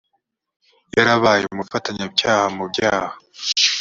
[0.97, 3.15] yarabaye umufatanyacyaha mu byaha